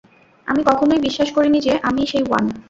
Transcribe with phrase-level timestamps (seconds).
[0.47, 2.45] আমি কখনোই বিশ্বাস করিনি যে আমিই সেই ওয়ান।